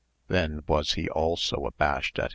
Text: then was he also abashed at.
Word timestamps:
then 0.29 0.63
was 0.67 0.93
he 0.93 1.07
also 1.09 1.63
abashed 1.67 2.17
at. 2.17 2.29